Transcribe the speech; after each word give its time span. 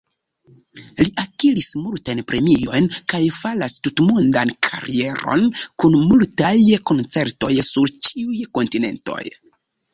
Li 1.01 1.05
akiris 1.23 1.67
multajn 1.81 2.21
premiojn 2.31 2.87
kaj 3.13 3.19
faras 3.37 3.77
tutmondan 3.89 4.55
karieron 4.69 5.47
kun 5.85 6.01
multaj 6.09 6.53
koncertoj 6.93 7.55
sur 7.73 7.97
ĉiuj 8.09 8.43
kontinentoj. 8.59 9.23